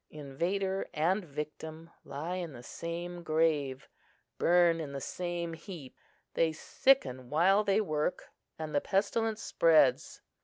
Invader 0.09 0.89
and 0.95 1.23
victim 1.23 1.91
lie 2.03 2.37
in 2.37 2.53
the 2.53 2.63
same 2.63 3.21
grave, 3.21 3.87
burn 4.39 4.79
in 4.79 4.93
the 4.93 4.99
same 4.99 5.53
heap; 5.53 5.95
they 6.33 6.51
sicken 6.51 7.29
while 7.29 7.63
they 7.63 7.79
work, 7.79 8.31
and 8.57 8.73
the 8.73 8.81
pestilence 8.81 9.43
spreads. 9.43 10.21